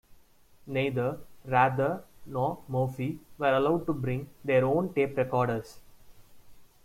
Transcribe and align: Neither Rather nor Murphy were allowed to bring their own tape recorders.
Neither 0.65 1.19
Rather 1.45 2.03
nor 2.25 2.63
Murphy 2.67 3.19
were 3.37 3.53
allowed 3.53 3.85
to 3.85 3.93
bring 3.93 4.29
their 4.43 4.65
own 4.65 4.95
tape 4.95 5.15
recorders. 5.15 5.79